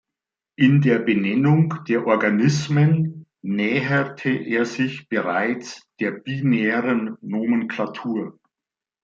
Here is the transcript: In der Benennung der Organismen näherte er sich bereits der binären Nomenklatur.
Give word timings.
In 0.55 0.81
der 0.81 0.97
Benennung 0.97 1.83
der 1.87 2.07
Organismen 2.07 3.27
näherte 3.43 4.31
er 4.31 4.65
sich 4.65 5.07
bereits 5.09 5.83
der 5.99 6.09
binären 6.09 7.17
Nomenklatur. 7.21 8.39